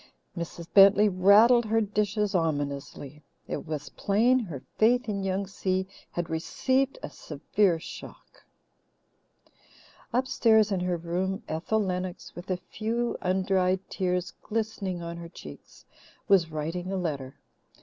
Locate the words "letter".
16.97-17.35